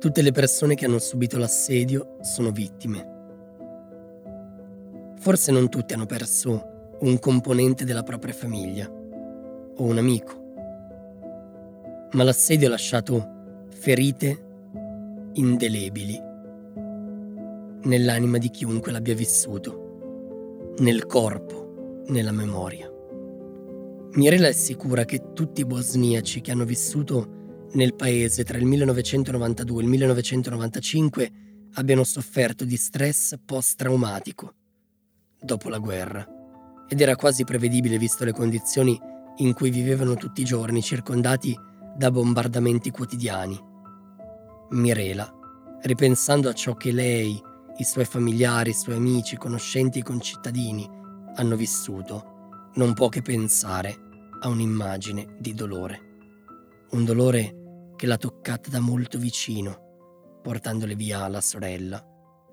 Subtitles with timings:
[0.00, 3.18] Tutte le persone che hanno subito l'assedio sono vittime.
[5.18, 10.32] Forse non tutti hanno perso un componente della propria famiglia o un amico,
[12.12, 14.44] ma l'assedio ha lasciato ferite
[15.34, 16.18] indelebili
[17.82, 22.90] nell'anima di chiunque l'abbia vissuto, nel corpo, nella memoria.
[24.12, 27.39] Mirella è sicura che tutti i bosniaci che hanno vissuto
[27.72, 31.32] nel paese tra il 1992 e il 1995
[31.74, 34.54] abbiano sofferto di stress post-traumatico
[35.40, 36.26] dopo la guerra
[36.88, 38.98] ed era quasi prevedibile visto le condizioni
[39.36, 41.56] in cui vivevano tutti i giorni circondati
[41.96, 43.58] da bombardamenti quotidiani.
[44.70, 45.32] Mirela,
[45.82, 47.40] ripensando a ciò che lei,
[47.76, 50.88] i suoi familiari, i suoi amici, conoscenti e concittadini
[51.36, 53.96] hanno vissuto, non può che pensare
[54.40, 56.08] a un'immagine di dolore.
[56.90, 57.59] Un dolore
[58.00, 62.02] che l'ha toccata da molto vicino, portandole via la sorella,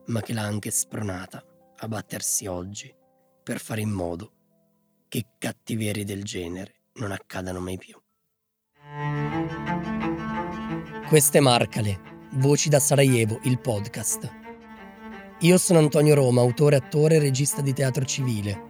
[0.08, 1.42] ma che l'ha anche spronata
[1.78, 2.94] a battersi oggi
[3.44, 4.34] per fare in modo
[5.08, 7.98] che cattiverie del genere non accadano mai più.
[11.08, 11.98] Queste Marcale,
[12.32, 14.30] Voci da Sarajevo, il podcast.
[15.40, 18.64] Io sono Antonio Roma, autore, attore e regista di teatro civile.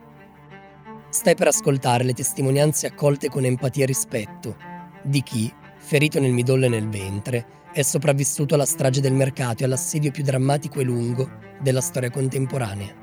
[1.09, 4.55] Stai per ascoltare le testimonianze accolte con empatia e rispetto
[5.01, 5.51] di chi,
[5.87, 10.21] ferito nel midollo e nel ventre, è sopravvissuto alla strage del mercato e all'assedio più
[10.21, 12.93] drammatico e lungo della storia contemporanea.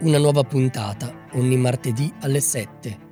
[0.00, 3.10] Una nuova puntata ogni martedì alle 7.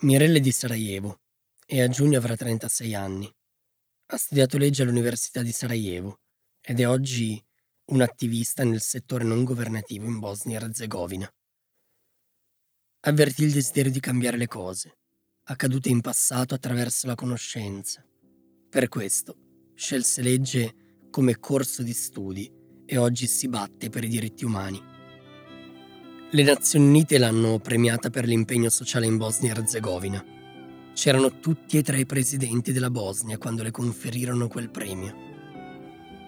[0.00, 1.20] Mirelle di Sarajevo
[1.64, 3.32] e a giugno avrà 36 anni.
[4.06, 6.18] Ha studiato legge all'Università di Sarajevo
[6.60, 7.40] ed è oggi
[7.92, 11.32] un attivista nel settore non governativo in Bosnia e Herzegovina.
[13.04, 14.98] Avvertì il desiderio di cambiare le cose,
[15.46, 18.00] accadute in passato attraverso la conoscenza.
[18.70, 19.34] Per questo
[19.74, 20.74] scelse legge
[21.10, 22.48] come corso di studi
[22.86, 24.80] e oggi si batte per i diritti umani.
[26.30, 30.24] Le Nazioni Unite l'hanno premiata per l'impegno sociale in Bosnia e Herzegovina.
[30.94, 35.12] C'erano tutti e tre i presidenti della Bosnia quando le conferirono quel premio.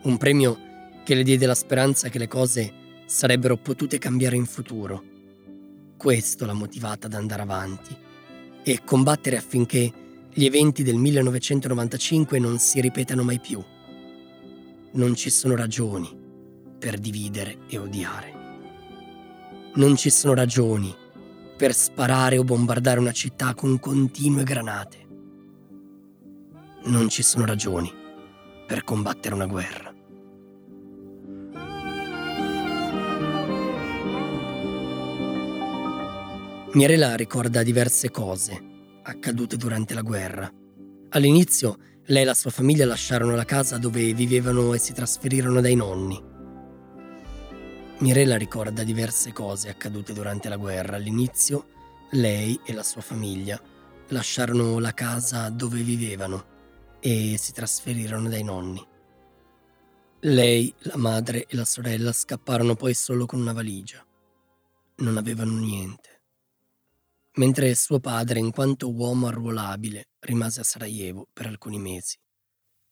[0.03, 0.59] Un premio
[1.05, 5.13] che le diede la speranza che le cose sarebbero potute cambiare in futuro.
[5.97, 7.97] Questo l'ha motivata ad andare avanti
[8.63, 9.93] e combattere affinché
[10.33, 13.63] gli eventi del 1995 non si ripetano mai più.
[14.93, 16.09] Non ci sono ragioni
[16.79, 18.33] per dividere e odiare.
[19.75, 20.95] Non ci sono ragioni
[21.57, 25.07] per sparare o bombardare una città con continue granate.
[26.85, 27.91] Non ci sono ragioni
[28.67, 29.94] per combattere una guerra.
[36.75, 38.61] Mirela ricorda diverse cose
[39.05, 40.53] accadute durante la guerra.
[41.11, 45.77] All'inizio lei e la sua famiglia lasciarono la casa dove vivevano e si trasferirono dai
[45.77, 46.21] nonni.
[47.99, 50.97] Mirella ricorda diverse cose accadute durante la guerra.
[50.97, 51.69] All'inizio
[52.11, 53.61] lei e la sua famiglia
[54.09, 56.45] lasciarono la casa dove vivevano
[56.99, 58.85] e si trasferirono dai nonni.
[60.23, 64.05] Lei, la madre e la sorella scapparono poi solo con una valigia.
[64.97, 66.14] Non avevano niente
[67.35, 72.17] mentre suo padre, in quanto uomo arruolabile, rimase a Sarajevo per alcuni mesi.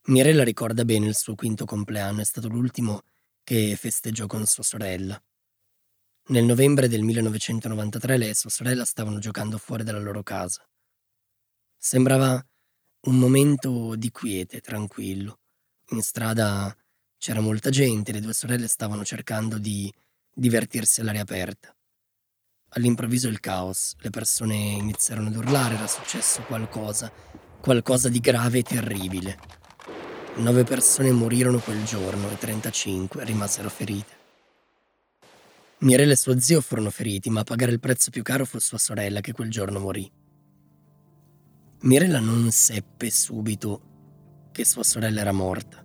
[0.06, 3.02] Mirella ricorda bene il suo quinto compleanno, è stato l'ultimo
[3.44, 5.22] che festeggiò con sua sorella.
[6.28, 10.66] Nel novembre del 1993 lei e sua sorella stavano giocando fuori dalla loro casa.
[11.76, 12.44] Sembrava
[13.02, 15.40] un momento di quiete, tranquillo.
[15.90, 16.74] In strada
[17.18, 19.92] c'era molta gente, le due sorelle stavano cercando di
[20.32, 21.74] divertirsi all'aria aperta.
[22.74, 27.12] All'improvviso il caos, le persone iniziarono ad urlare, era successo qualcosa,
[27.60, 29.38] qualcosa di grave e terribile.
[30.36, 34.20] Nove persone morirono quel giorno e 35 rimasero ferite.
[35.80, 38.78] Mirella e suo zio furono feriti, ma a pagare il prezzo più caro fu sua
[38.78, 40.10] sorella che quel giorno morì.
[41.80, 45.84] Mirella non seppe subito che sua sorella era morta,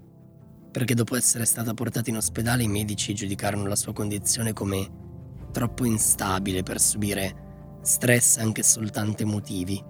[0.71, 5.05] perché dopo essere stata portata in ospedale i medici giudicarono la sua condizione come
[5.51, 7.45] troppo instabile per subire
[7.81, 9.83] stress anche soltanto emotivi.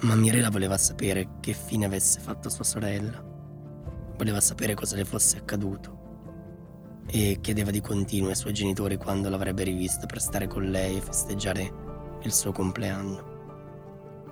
[0.00, 3.22] Ma Mirela voleva sapere che fine avesse fatto sua sorella.
[4.16, 6.00] Voleva sapere cosa le fosse accaduto.
[7.06, 11.00] E chiedeva di continuo ai suoi genitori quando l'avrebbe rivista per stare con lei e
[11.00, 11.72] festeggiare
[12.22, 13.30] il suo compleanno.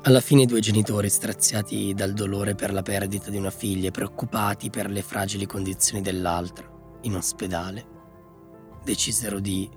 [0.02, 3.90] Alla fine i due genitori, straziati dal dolore per la perdita di una figlia e
[3.90, 6.66] preoccupati per le fragili condizioni dell'altra,
[7.02, 7.86] in ospedale,
[8.82, 9.68] decisero di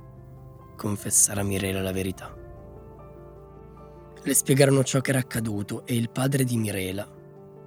[0.76, 2.36] confessare a Mirela la verità.
[4.26, 7.06] Le spiegarono ciò che era accaduto e il padre di Mirela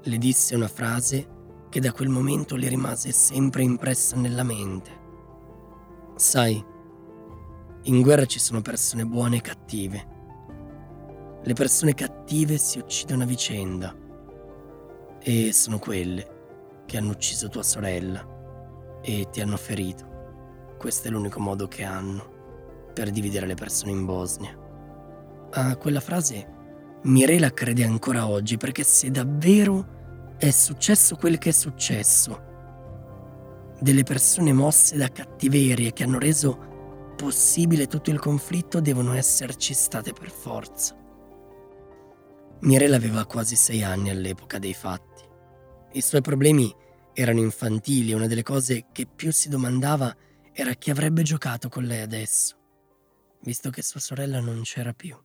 [0.03, 1.35] le disse una frase
[1.69, 4.91] che da quel momento le rimase sempre impressa nella mente.
[6.15, 6.65] Sai,
[7.83, 10.07] in guerra ci sono persone buone e cattive.
[11.43, 13.95] Le persone cattive si uccidono a vicenda
[15.21, 16.35] e sono quelle
[16.87, 20.75] che hanno ucciso tua sorella e ti hanno ferito.
[20.79, 22.36] Questo è l'unico modo che hanno
[22.97, 24.57] per dividere le persone in Bosnia.
[25.51, 26.55] A quella frase
[27.03, 32.41] Mirela crede ancora oggi perché se davvero è successo quel che è successo,
[33.79, 40.15] delle persone mosse da cattiveria che hanno reso possibile tutto il conflitto devono esserci state
[40.15, 40.97] per forza.
[42.61, 45.23] Mirela aveva quasi sei anni all'epoca dei fatti.
[45.93, 46.75] I suoi problemi
[47.13, 50.15] erano infantili e una delle cose che più si domandava
[50.55, 52.57] era chi avrebbe giocato con lei adesso,
[53.47, 55.17] visto che sua sorella non c'era più.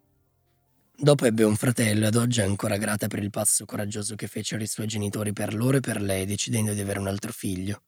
[0.96, 4.28] Dopo ebbe un fratello e ad oggi è ancora grata per il passo coraggioso che
[4.28, 7.84] fecero i suoi genitori per loro e per lei, decidendo di avere un altro figlio.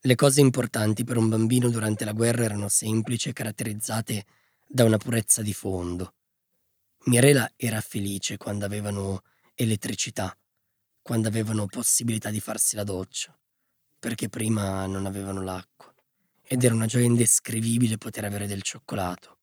[0.00, 4.24] Le cose importanti per un bambino durante la guerra erano semplici e caratterizzate
[4.66, 6.14] da una purezza di fondo.
[7.04, 9.22] Mirela era felice quando avevano
[9.54, 10.34] elettricità
[11.02, 13.36] quando avevano possibilità di farsi la doccia,
[13.98, 15.92] perché prima non avevano l'acqua.
[16.42, 19.39] Ed era una gioia indescrivibile poter avere del cioccolato.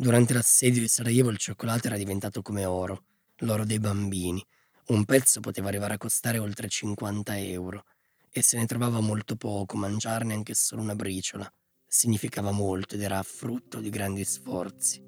[0.00, 3.04] Durante l'assedio di Sarajevo il cioccolato era diventato come oro,
[3.40, 4.42] l'oro dei bambini.
[4.86, 7.84] Un pezzo poteva arrivare a costare oltre 50 euro
[8.30, 11.46] e se ne trovava molto poco, mangiarne anche solo una briciola.
[11.86, 15.02] Significava molto ed era frutto di grandi sforzi.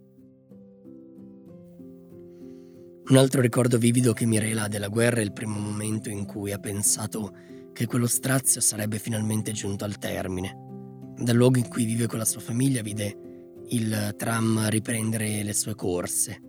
[3.08, 6.52] Un altro ricordo vivido che Mirela ha della guerra è il primo momento in cui
[6.52, 7.34] ha pensato
[7.72, 11.14] che quello strazio sarebbe finalmente giunto al termine.
[11.16, 13.30] Dal luogo in cui vive con la sua famiglia vide
[13.72, 16.40] il tram riprendere le sue corse.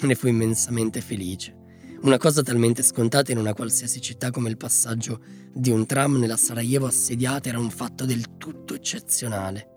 [0.00, 1.56] Ne fu immensamente felice.
[2.02, 5.20] Una cosa talmente scontata in una qualsiasi città come il passaggio
[5.52, 9.68] di un tram nella Sarajevo assediata era un fatto del tutto eccezionale.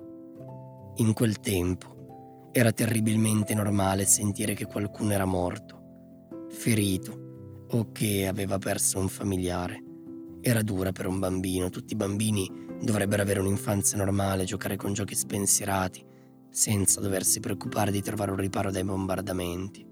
[0.97, 5.81] In quel tempo era terribilmente normale sentire che qualcuno era morto
[6.49, 9.83] ferito o che aveva perso un familiare.
[10.39, 12.49] Era dura per un bambino, tutti i bambini
[12.81, 16.11] dovrebbero avere un'infanzia normale, giocare con giochi spensierati,
[16.53, 19.83] senza doversi preoccupare di trovare un riparo dai bombardamenti.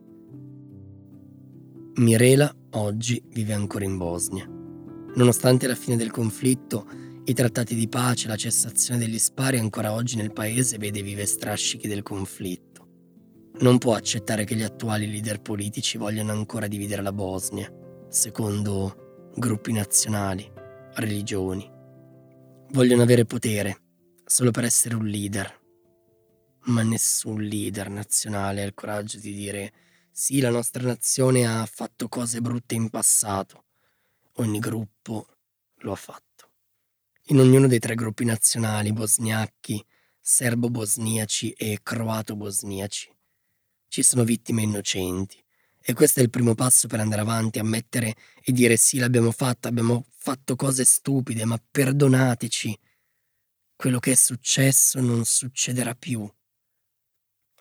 [1.96, 4.48] Mirela oggi vive ancora in Bosnia.
[5.16, 6.88] Nonostante la fine del conflitto,
[7.26, 11.88] i trattati di pace, la cessazione degli spari, ancora oggi nel paese vede vive strascichi
[11.88, 12.88] del conflitto.
[13.60, 17.72] Non può accettare che gli attuali leader politici vogliano ancora dividere la Bosnia,
[18.08, 20.50] secondo gruppi nazionali,
[20.94, 21.70] religioni.
[22.70, 23.78] Vogliono avere potere
[24.24, 25.61] solo per essere un leader.
[26.66, 29.74] Ma nessun leader nazionale ha il coraggio di dire
[30.12, 33.66] sì, la nostra nazione ha fatto cose brutte in passato.
[34.36, 35.28] Ogni gruppo
[35.78, 36.50] lo ha fatto.
[37.28, 39.84] In ognuno dei tre gruppi nazionali, bosniachi,
[40.20, 43.10] serbo-bosniaci e croato-bosniaci,
[43.88, 45.44] ci sono vittime innocenti.
[45.82, 49.70] E questo è il primo passo per andare avanti, ammettere e dire sì, l'abbiamo fatta,
[49.70, 52.80] abbiamo fatto cose stupide, ma perdonateci.
[53.76, 56.30] Quello che è successo non succederà più.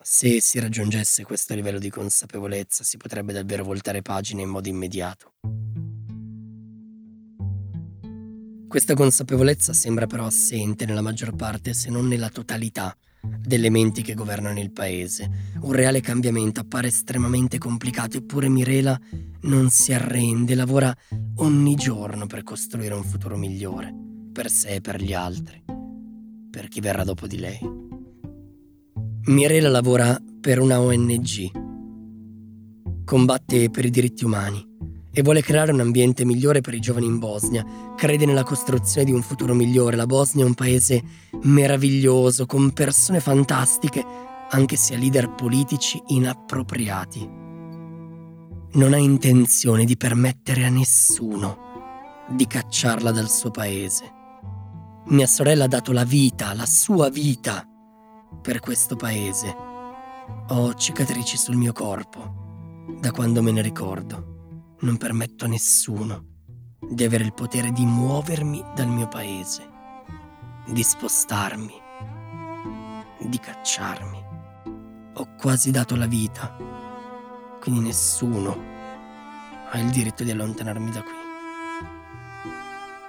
[0.03, 5.33] Se si raggiungesse questo livello di consapevolezza, si potrebbe davvero voltare pagina in modo immediato.
[8.67, 14.15] Questa consapevolezza sembra però assente nella maggior parte, se non nella totalità, delle menti che
[14.15, 15.29] governano il paese.
[15.61, 18.99] Un reale cambiamento appare estremamente complicato, eppure Mirela
[19.41, 20.95] non si arrende, lavora
[21.35, 23.93] ogni giorno per costruire un futuro migliore,
[24.33, 25.63] per sé e per gli altri,
[26.49, 27.90] per chi verrà dopo di lei.
[29.25, 31.51] Mirela lavora per una ONG,
[33.05, 34.67] combatte per i diritti umani
[35.13, 37.63] e vuole creare un ambiente migliore per i giovani in Bosnia.
[37.95, 39.95] Crede nella costruzione di un futuro migliore.
[39.95, 41.03] La Bosnia è un paese
[41.43, 44.03] meraviglioso, con persone fantastiche,
[44.49, 47.29] anche se ha leader politici inappropriati.
[48.73, 54.03] Non ha intenzione di permettere a nessuno di cacciarla dal suo paese.
[55.09, 57.67] Mia sorella ha dato la vita, la sua vita,
[58.41, 59.55] per questo paese.
[60.49, 64.31] Ho cicatrici sul mio corpo, da quando me ne ricordo
[64.81, 66.25] non permetto a nessuno
[66.79, 69.67] di avere il potere di muovermi dal mio paese,
[70.67, 71.73] di spostarmi,
[73.19, 74.23] di cacciarmi.
[75.13, 76.55] Ho quasi dato la vita,
[77.59, 78.57] quindi nessuno
[79.69, 81.19] ha il diritto di allontanarmi da qui.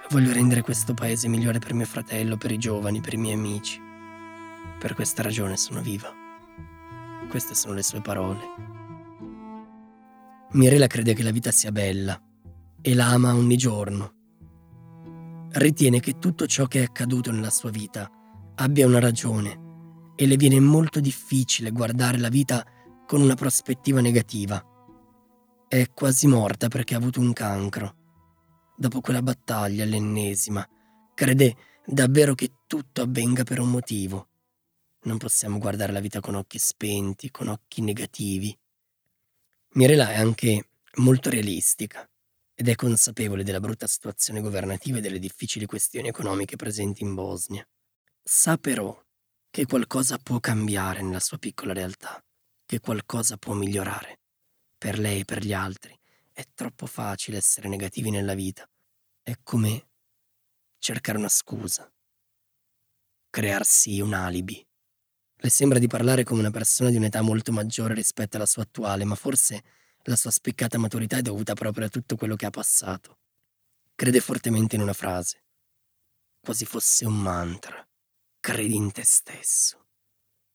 [0.09, 3.81] Voglio rendere questo paese migliore per mio fratello, per i giovani, per i miei amici.
[4.83, 6.11] Per questa ragione sono viva.
[7.29, 8.39] Queste sono le sue parole.
[10.51, 12.21] Mirella crede che la vita sia bella
[12.81, 14.11] e la ama ogni giorno.
[15.51, 18.11] Ritiene che tutto ciò che è accaduto nella sua vita
[18.55, 22.65] abbia una ragione e le viene molto difficile guardare la vita
[23.07, 24.61] con una prospettiva negativa.
[25.65, 27.95] È quasi morta perché ha avuto un cancro.
[28.75, 30.67] Dopo quella battaglia, l'ennesima,
[31.13, 34.27] crede davvero che tutto avvenga per un motivo.
[35.03, 38.57] Non possiamo guardare la vita con occhi spenti, con occhi negativi.
[39.73, 42.07] Mirela è anche molto realistica
[42.55, 47.67] ed è consapevole della brutta situazione governativa e delle difficili questioni economiche presenti in Bosnia.
[48.23, 48.97] Sa però
[49.49, 52.23] che qualcosa può cambiare nella sua piccola realtà,
[52.65, 54.19] che qualcosa può migliorare.
[54.77, 55.99] Per lei e per gli altri
[56.31, 58.67] è troppo facile essere negativi nella vita.
[59.21, 59.87] È come
[60.77, 61.91] cercare una scusa,
[63.29, 64.65] crearsi un alibi.
[65.43, 69.03] Le sembra di parlare come una persona di un'età molto maggiore rispetto alla sua attuale,
[69.03, 69.61] ma forse
[70.03, 73.17] la sua spiccata maturità è dovuta proprio a tutto quello che ha passato.
[73.93, 75.43] Crede fortemente in una frase,
[76.39, 77.85] quasi fosse un mantra.
[78.39, 79.87] Credi in te stesso.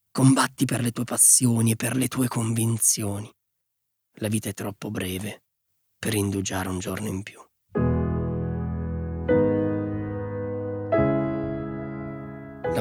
[0.09, 3.31] Combatti per le tue passioni e per le tue convinzioni.
[4.13, 5.43] La vita è troppo breve
[5.99, 7.48] per indugiare un giorno in più.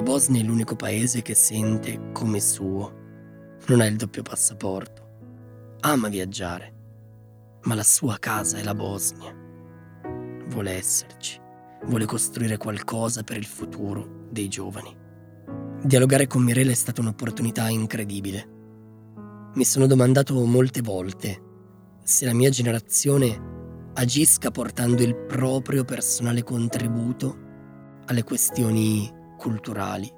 [0.08, 2.94] Bosnia è l'unico paese che sente come suo.
[3.66, 5.02] Non ha il doppio passaporto.
[5.80, 6.72] Ama viaggiare,
[7.64, 9.36] ma la sua casa è la Bosnia.
[10.46, 11.38] Vuole esserci,
[11.84, 14.96] vuole costruire qualcosa per il futuro dei giovani.
[15.82, 18.48] Dialogare con Mirella è stata un'opportunità incredibile.
[19.56, 21.42] Mi sono domandato molte volte
[22.02, 27.36] se la mia generazione agisca portando il proprio personale contributo
[28.06, 30.12] alle questioni culturali,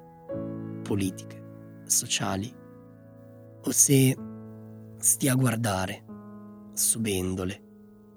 [0.81, 2.53] politiche, sociali,
[3.63, 4.17] o se
[4.97, 6.03] stia a guardare,
[6.73, 7.61] subendole,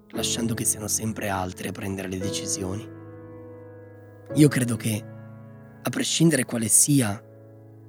[0.09, 2.89] lasciando che siano sempre altri a prendere le decisioni.
[4.35, 5.05] Io credo che,
[5.83, 7.23] a prescindere quale sia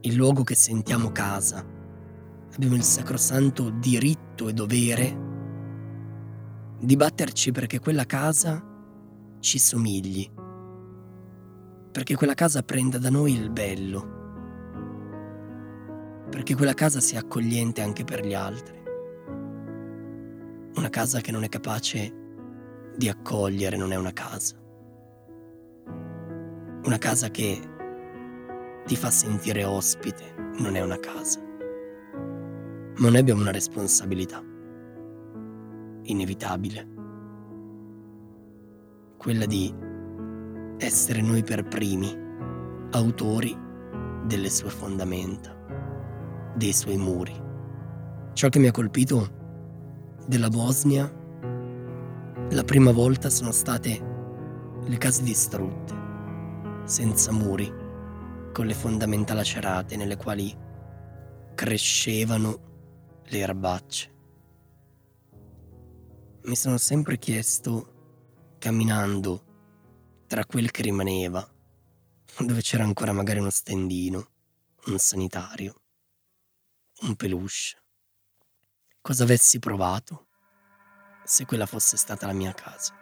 [0.01, 1.65] il luogo che sentiamo casa,
[2.53, 5.23] abbiamo il sacrosanto diritto e dovere
[6.79, 8.63] di batterci perché quella casa
[9.39, 10.29] ci somigli
[11.95, 14.01] perché quella casa prenda da noi il bello,
[16.29, 18.83] perché quella casa sia accogliente anche per gli altri.
[20.75, 22.13] Una casa che non è capace
[22.97, 24.57] di accogliere non è una casa.
[26.83, 27.61] Una casa che
[28.85, 31.39] ti fa sentire ospite non è una casa.
[32.97, 34.43] Ma noi abbiamo una responsabilità,
[36.03, 36.87] inevitabile,
[39.15, 39.84] quella di
[40.77, 42.15] essere noi per primi
[42.91, 43.57] autori
[44.25, 45.55] delle sue fondamenta,
[46.55, 47.43] dei suoi muri.
[48.33, 49.43] Ciò che mi ha colpito
[50.27, 51.23] della Bosnia
[52.49, 54.13] la prima volta sono state
[54.83, 55.93] le case distrutte,
[56.83, 57.71] senza muri,
[58.51, 60.55] con le fondamenta lacerate nelle quali
[61.55, 62.59] crescevano
[63.23, 64.13] le erbacce.
[66.43, 67.87] Mi sono sempre chiesto,
[68.59, 69.44] camminando
[70.27, 71.47] tra quel che rimaneva,
[72.39, 74.27] dove c'era ancora magari uno stendino,
[74.85, 75.81] un sanitario,
[77.01, 77.83] un peluche.
[79.01, 80.27] Cosa avessi provato
[81.23, 82.97] se quella fosse stata la mia casa?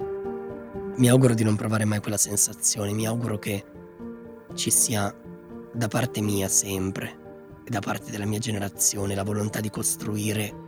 [0.97, 3.65] Mi auguro di non provare mai quella sensazione, mi auguro che
[4.53, 5.15] ci sia
[5.73, 10.61] da parte mia sempre e da parte della mia generazione la volontà di costruire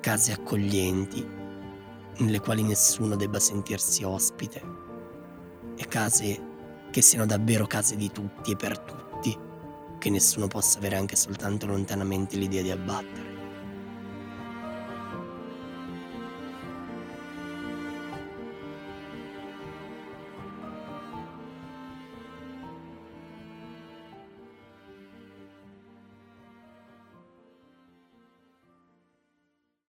[0.00, 1.24] case accoglienti
[2.18, 4.84] nelle quali nessuno debba sentirsi ospite
[5.76, 6.54] e case
[6.90, 9.36] che siano davvero case di tutti e per tutti,
[9.98, 13.25] che nessuno possa avere anche soltanto lontanamente l'idea di abbattere.